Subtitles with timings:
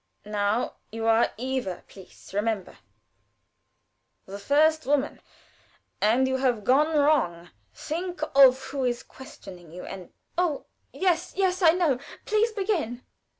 [0.25, 0.77] Now.
[0.91, 2.79] You are Eva, please remember,
[4.25, 5.21] the first woman,
[6.01, 7.51] and you have gone wrong.
[7.75, 11.99] Think of who is questioning you, and" "Oh, yes, yes, I know.
[12.25, 13.03] Please begin."